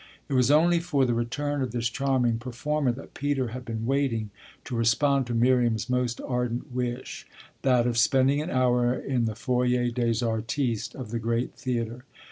[0.27, 4.31] It was only for the return of this charming performer that Peter had been waiting
[4.63, 7.27] to respond to Miriam's most ardent wish
[7.61, 12.03] that of spending an hour in the foyer des artistes of the great theatre.